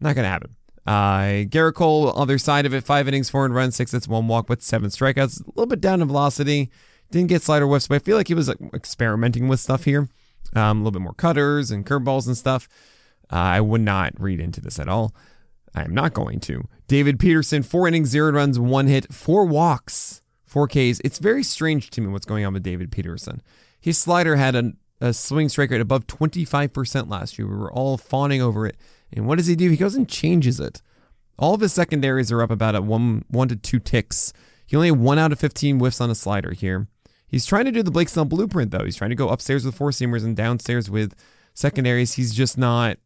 Not 0.00 0.14
going 0.14 0.24
to 0.24 0.30
happen. 0.30 0.56
Uh, 0.86 1.44
Gerrit 1.48 1.74
Cole, 1.74 2.16
other 2.16 2.38
side 2.38 2.64
of 2.64 2.72
it, 2.72 2.84
five 2.84 3.08
innings, 3.08 3.28
four 3.28 3.44
earned 3.44 3.54
runs, 3.56 3.74
six 3.74 3.90
hits, 3.90 4.06
one 4.06 4.28
walk, 4.28 4.46
but 4.46 4.62
seven 4.62 4.90
strikeouts. 4.90 5.42
A 5.42 5.48
little 5.48 5.66
bit 5.66 5.80
down 5.80 6.00
in 6.00 6.06
velocity. 6.06 6.70
Didn't 7.10 7.28
get 7.28 7.42
slider 7.42 7.66
whiffs, 7.66 7.88
but 7.88 7.96
I 7.96 7.98
feel 7.98 8.16
like 8.16 8.28
he 8.28 8.34
was 8.34 8.48
like, 8.48 8.58
experimenting 8.72 9.48
with 9.48 9.60
stuff 9.60 9.84
here. 9.84 10.08
Um, 10.54 10.78
a 10.80 10.84
little 10.84 10.92
bit 10.92 11.02
more 11.02 11.14
cutters 11.14 11.72
and 11.72 11.84
curveballs 11.84 12.26
and 12.28 12.36
stuff. 12.36 12.68
Uh, 13.32 13.36
I 13.36 13.60
would 13.60 13.80
not 13.80 14.12
read 14.20 14.38
into 14.38 14.60
this 14.60 14.78
at 14.78 14.88
all. 14.88 15.12
I 15.74 15.82
am 15.82 15.92
not 15.92 16.14
going 16.14 16.38
to. 16.40 16.68
David 16.86 17.18
Peterson, 17.18 17.64
four 17.64 17.88
innings, 17.88 18.08
zero 18.10 18.30
runs, 18.30 18.58
one 18.58 18.86
hit, 18.86 19.12
four 19.12 19.44
walks. 19.44 20.22
4Ks. 20.56 21.02
It's 21.04 21.18
very 21.18 21.42
strange 21.42 21.90
to 21.90 22.00
me 22.00 22.08
what's 22.08 22.24
going 22.24 22.46
on 22.46 22.54
with 22.54 22.62
David 22.62 22.90
Peterson. 22.90 23.42
His 23.78 23.98
slider 23.98 24.36
had 24.36 24.54
a, 24.54 24.72
a 25.02 25.12
swing 25.12 25.50
strike 25.50 25.70
rate 25.70 25.82
above 25.82 26.06
25% 26.06 27.10
last 27.10 27.38
year. 27.38 27.46
We 27.46 27.56
were 27.56 27.70
all 27.70 27.98
fawning 27.98 28.40
over 28.40 28.66
it. 28.66 28.76
And 29.12 29.26
what 29.26 29.36
does 29.36 29.48
he 29.48 29.54
do? 29.54 29.68
He 29.68 29.76
goes 29.76 29.94
and 29.94 30.08
changes 30.08 30.58
it. 30.58 30.80
All 31.38 31.52
of 31.52 31.60
his 31.60 31.74
secondaries 31.74 32.32
are 32.32 32.40
up 32.40 32.50
about 32.50 32.74
at 32.74 32.84
one, 32.84 33.26
one 33.28 33.48
to 33.48 33.56
two 33.56 33.78
ticks. 33.78 34.32
He 34.66 34.74
only 34.74 34.88
had 34.88 34.98
one 34.98 35.18
out 35.18 35.30
of 35.30 35.38
15 35.38 35.78
whiffs 35.78 36.00
on 36.00 36.10
a 36.10 36.14
slider 36.14 36.52
here. 36.52 36.88
He's 37.28 37.44
trying 37.44 37.66
to 37.66 37.72
do 37.72 37.82
the 37.82 37.90
Blake 37.90 38.08
Snell 38.08 38.24
blueprint, 38.24 38.70
though. 38.70 38.84
He's 38.84 38.96
trying 38.96 39.10
to 39.10 39.16
go 39.16 39.28
upstairs 39.28 39.66
with 39.66 39.74
four 39.74 39.90
seamers 39.90 40.24
and 40.24 40.34
downstairs 40.34 40.88
with 40.88 41.14
secondaries. 41.52 42.14
He's 42.14 42.34
just 42.34 42.56
not 42.56 42.96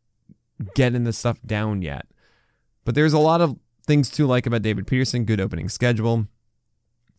getting 0.76 1.02
the 1.02 1.12
stuff 1.12 1.42
down 1.44 1.82
yet. 1.82 2.06
But 2.84 2.94
there's 2.94 3.12
a 3.12 3.18
lot 3.18 3.40
of 3.40 3.58
things 3.86 4.08
to 4.10 4.26
like 4.26 4.46
about 4.46 4.62
David 4.62 4.86
Peterson. 4.86 5.24
Good 5.24 5.40
opening 5.40 5.68
schedule. 5.68 6.28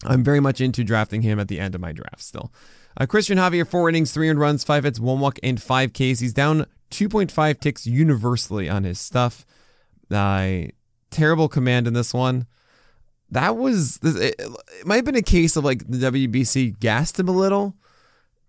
I'm 0.05 0.23
very 0.23 0.39
much 0.39 0.61
into 0.61 0.83
drafting 0.83 1.21
him 1.21 1.39
at 1.39 1.47
the 1.47 1.59
end 1.59 1.75
of 1.75 1.81
my 1.81 1.91
draft 1.91 2.21
still. 2.21 2.51
Uh, 2.97 3.05
Cristian 3.05 3.37
Javier, 3.37 3.67
four 3.67 3.87
innings, 3.87 4.11
three 4.11 4.29
earned 4.29 4.39
runs, 4.39 4.63
five 4.63 4.83
hits, 4.83 4.99
one 4.99 5.19
walk, 5.19 5.39
and 5.43 5.61
five 5.61 5.93
Ks. 5.93 6.19
He's 6.19 6.33
down 6.33 6.65
2.5 6.91 7.59
ticks 7.59 7.87
universally 7.87 8.69
on 8.69 8.83
his 8.83 8.99
stuff. 8.99 9.45
Uh, 10.09 10.63
terrible 11.09 11.47
command 11.47 11.87
in 11.87 11.93
this 11.93 12.13
one. 12.13 12.47
That 13.29 13.55
was, 13.55 13.97
it, 14.03 14.35
it 14.37 14.85
might 14.85 14.97
have 14.97 15.05
been 15.05 15.15
a 15.15 15.21
case 15.21 15.55
of 15.55 15.63
like 15.63 15.89
the 15.89 16.11
WBC 16.11 16.79
gassed 16.79 17.17
him 17.17 17.29
a 17.29 17.31
little 17.31 17.75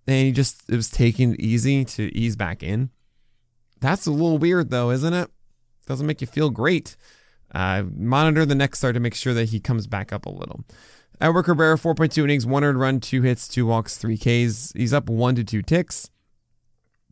and 0.08 0.26
he 0.26 0.32
just, 0.32 0.68
it 0.68 0.74
was 0.74 0.90
taking 0.90 1.34
it 1.34 1.40
easy 1.40 1.84
to 1.84 2.16
ease 2.16 2.34
back 2.34 2.64
in. 2.64 2.90
That's 3.80 4.06
a 4.06 4.10
little 4.10 4.38
weird 4.38 4.70
though, 4.70 4.90
isn't 4.90 5.14
it? 5.14 5.30
Doesn't 5.86 6.06
make 6.06 6.20
you 6.20 6.26
feel 6.26 6.50
great. 6.50 6.96
Uh, 7.54 7.84
monitor 7.96 8.44
the 8.44 8.54
next 8.54 8.78
start 8.78 8.94
to 8.94 9.00
make 9.00 9.14
sure 9.14 9.34
that 9.34 9.50
he 9.50 9.60
comes 9.60 9.86
back 9.86 10.12
up 10.12 10.26
a 10.26 10.30
little. 10.30 10.64
Edward 11.20 11.44
Cabrera, 11.44 11.76
4.2 11.76 12.24
innings, 12.24 12.46
one 12.46 12.64
earned 12.64 12.80
run, 12.80 13.00
two 13.00 13.22
hits, 13.22 13.46
two 13.46 13.66
walks, 13.66 13.96
three 13.96 14.16
Ks. 14.16 14.72
He's 14.74 14.92
up 14.92 15.08
one 15.08 15.34
to 15.36 15.44
two 15.44 15.62
ticks. 15.62 16.10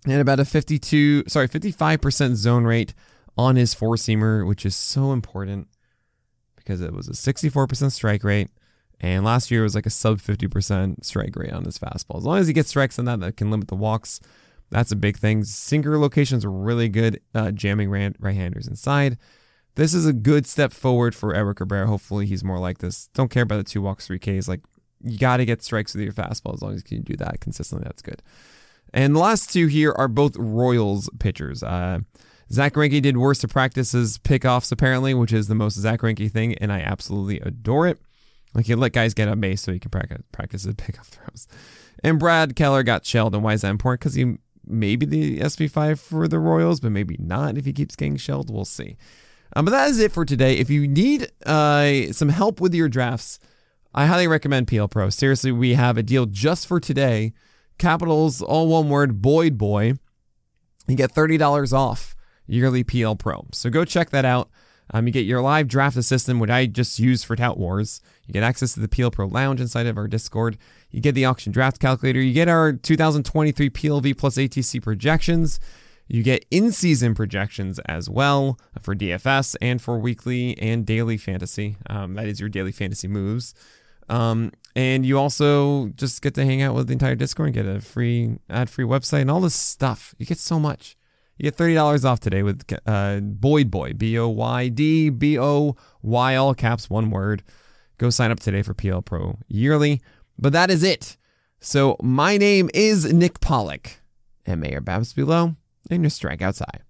And 0.07 0.21
about 0.21 0.41
a 0.41 0.45
52, 0.45 1.25
sorry, 1.29 1.49
55% 1.49 2.35
zone 2.35 2.65
rate 2.65 2.95
on 3.37 3.57
his 3.57 3.75
four 3.75 3.97
seamer, 3.97 4.47
which 4.47 4.65
is 4.65 4.75
so 4.75 5.13
important 5.13 5.69
because 6.57 6.81
it 6.81 6.93
was 6.93 7.09
a 7.09 7.13
64% 7.13 7.93
strike 7.93 8.25
rate. 8.25 8.49
And 9.01 9.25
last 9.25 9.51
year 9.51 9.61
it 9.61 9.65
was 9.65 9.75
like 9.75 9.87
a 9.87 9.91
sub 9.91 10.19
50% 10.19 11.05
strike 11.05 11.37
rate 11.37 11.53
on 11.53 11.65
his 11.65 11.79
fastball. 11.79 12.19
As 12.19 12.25
long 12.25 12.39
as 12.39 12.49
he 12.49 12.53
gets 12.53 12.69
strikes 12.69 12.99
on 12.99 13.07
that, 13.07 13.21
that 13.21 13.37
can 13.37 13.51
limit 13.51 13.69
the 13.69 13.77
walks. 13.77 14.21
That's 14.71 14.93
a 14.93 14.97
big 14.97 15.17
thing. 15.17 15.45
Sinker 15.45 15.99
locations 15.99 16.45
are 16.45 16.51
really 16.51 16.89
good, 16.89 17.21
uh, 17.35 17.51
jamming 17.51 17.91
right 17.91 18.15
handers 18.23 18.69
inside. 18.69 19.19
This 19.77 19.95
is 19.95 20.07
a 20.07 20.13
good 20.13 20.47
step 20.47 20.73
forward 20.73 21.15
for 21.15 21.35
Eric 21.35 21.59
Cabrera. 21.59 21.87
Hopefully, 21.87 22.27
he's 22.27 22.45
more 22.45 22.59
like 22.59 22.79
this. 22.79 23.09
Don't 23.15 23.31
care 23.31 23.45
about 23.45 23.59
the 23.59 23.65
two 23.65 23.83
walks, 23.83 24.07
three 24.07 24.19
Ks. 24.19 24.49
Like, 24.49 24.61
you 25.03 25.19
got 25.19 25.39
to 25.39 25.45
get 25.45 25.63
strikes 25.63 25.95
with 25.95 26.03
your 26.03 26.13
fastball 26.13 26.55
as 26.55 26.63
long 26.63 26.75
as 26.75 26.83
you 26.91 26.99
can 26.99 27.03
do 27.03 27.17
that 27.17 27.41
consistently. 27.41 27.85
That's 27.85 28.03
good. 28.03 28.23
And 28.93 29.15
the 29.15 29.21
last 29.21 29.53
two 29.53 29.69
here 29.69 29.93
are 29.93 30.09
both 30.09 30.37
Royals 30.37 31.09
pitchers. 31.19 31.63
Uh, 31.63 32.01
Zack 32.53 32.75
Greinke 32.75 33.01
did 33.01 33.17
worse 33.17 33.39
to 33.39 33.49
practice 33.49 33.93
his 33.93 34.19
pickoffs, 34.19 34.73
apparently, 34.73 35.15
which 35.15 35.33
is 35.33 35.47
the 35.47 35.55
most 35.55 35.77
Zack 35.77 36.01
Greinke 36.01 36.31
thing, 36.31 36.55
and 36.55 36.73
I 36.73 36.81
absolutely 36.81 37.39
adore 37.41 37.87
it. 37.87 37.99
Like, 38.53 38.67
he 38.67 38.75
let 38.75 38.93
guys 38.93 39.15
get 39.15 39.29
on 39.29 39.41
base 39.41 39.63
so 39.63 39.73
he 39.73 39.79
can 39.79 39.93
practice, 39.93 40.23
practice 40.33 40.65
his 40.65 40.75
pickoff 40.77 41.07
throws. 41.07 41.47
And 42.03 42.19
Brad 42.19 42.57
Keller 42.57 42.83
got 42.83 43.07
shelled. 43.07 43.35
And 43.35 43.45
why 43.45 43.53
is 43.53 43.61
that 43.61 43.71
important? 43.71 44.01
Because 44.01 44.15
he 44.15 44.39
may 44.67 44.97
be 44.97 45.07
the 45.07 45.39
SP5 45.41 45.99
for 45.99 46.27
the 46.27 46.39
Royals, 46.39 46.81
but 46.81 46.93
maybe 46.93 47.17
not 47.19 47.57
if 47.57 47.65
he 47.65 47.73
keeps 47.73 47.97
getting 47.97 48.17
shelled. 48.17 48.53
We'll 48.53 48.65
see. 48.65 48.97
Um, 49.55 49.65
but 49.65 49.73
that 49.73 49.89
is 49.89 49.99
it 49.99 50.13
for 50.13 50.25
today. 50.25 50.57
If 50.57 50.71
you 50.71 50.87
need 50.87 51.31
uh, 51.45 52.13
some 52.13 52.29
help 52.29 52.61
with 52.61 52.75
your 52.75 52.89
drafts, 52.89 53.39
I 53.93 54.07
highly 54.07 54.29
recommend 54.29 54.69
PL 54.69 54.89
Pro. 54.89 55.11
Seriously, 55.11 55.51
we 55.51 55.75
have 55.75 55.97
a 55.97 56.03
deal 56.03 56.27
just 56.27 56.67
for 56.67 56.79
today. 56.79 57.33
Capitals, 57.79 58.41
all 58.41 58.69
one 58.69 58.89
word, 58.89 59.21
Boyd 59.21 59.59
Boy. 59.59 59.95
You 60.87 60.97
get 60.97 61.13
$30 61.13 61.73
off 61.73 62.15
yearly 62.47 62.85
PL 62.85 63.17
Pro. 63.17 63.47
So 63.53 63.71
go 63.71 63.85
check 63.85 64.11
that 64.11 64.25
out. 64.25 64.51
Um, 64.93 65.07
you 65.07 65.13
get 65.13 65.25
your 65.25 65.41
live 65.41 65.69
draft 65.69 65.97
assistant, 65.97 66.41
which 66.41 66.51
I 66.51 66.67
just 66.67 66.99
use 66.99 67.23
for 67.23 67.37
Tout 67.37 67.59
Wars. 67.59 68.01
You 68.27 68.33
get 68.33 68.43
access 68.43 68.75
to 68.75 68.81
the 68.81 68.89
PL 68.89 69.11
Pro 69.11 69.27
Lounge 69.27 69.61
inside 69.61 69.87
of 69.87 69.97
our 69.97 70.09
Discord. 70.09 70.59
You 70.91 71.01
get 71.01 71.15
the 71.15 71.25
auction 71.25 71.53
draft 71.53 71.79
calculator. 71.79 72.21
You 72.21 72.33
get 72.33 72.49
our 72.49 72.73
2023 72.73 73.71
PLV 73.71 74.19
plus 74.19 74.37
ATC 74.37 74.83
projections. 74.83 75.61
You 76.13 76.25
get 76.25 76.45
in 76.51 76.73
season 76.73 77.15
projections 77.15 77.79
as 77.87 78.11
well 78.11 78.59
for 78.83 78.97
DFS 78.97 79.55
and 79.63 79.81
for 79.81 79.97
weekly 79.97 80.59
and 80.59 80.85
daily 80.85 81.17
fantasy. 81.17 81.77
Um, 81.89 82.15
that 82.15 82.27
is 82.27 82.41
your 82.41 82.49
daily 82.49 82.73
fantasy 82.73 83.07
moves. 83.07 83.55
Um, 84.09 84.51
and 84.75 85.07
you 85.07 85.17
also 85.17 85.91
just 85.91 86.21
get 86.21 86.35
to 86.35 86.45
hang 86.45 86.63
out 86.63 86.75
with 86.75 86.89
the 86.89 86.95
entire 86.95 87.15
Discord 87.15 87.47
and 87.47 87.55
get 87.55 87.65
a 87.65 87.81
free 87.81 88.39
ad 88.51 88.69
free 88.69 88.85
website 88.85 89.21
and 89.21 89.31
all 89.31 89.41
this 89.41 89.55
stuff. 89.55 90.13
You 90.19 90.27
get 90.27 90.39
so 90.39 90.59
much. 90.59 90.97
You 91.39 91.45
get 91.45 91.57
$30 91.57 92.05
off 92.05 92.19
today 92.19 92.43
with 92.43 92.65
uh, 92.87 93.21
Boyd 93.21 93.71
Boy, 93.71 93.93
B 93.93 94.19
O 94.19 94.29
Y 94.29 94.69
D 94.69 95.11
B 95.11 95.39
O 95.39 95.77
Y, 96.03 96.35
all 96.35 96.57
caps, 96.57 96.91
one 96.91 97.13
word. 97.13 97.45
Go 97.99 98.11
sign 98.11 98.33
up 98.33 98.41
today 98.41 98.63
for 98.63 98.75
PL 98.75 99.03
Pro 99.03 99.39
yearly. 99.47 100.01
But 100.37 100.55
that 100.55 100.73
is 100.73 100.83
it. 100.83 101.17
So 101.61 101.97
my 102.03 102.37
name 102.37 102.69
is 102.75 103.13
Nick 103.13 103.39
Pollack 103.39 104.01
and 104.45 104.61
may 104.61 104.73
your 104.73 104.81
babs 104.81 105.13
below 105.13 105.55
and 105.89 106.03
your 106.03 106.11
strikeouts 106.11 106.61
high. 106.61 106.81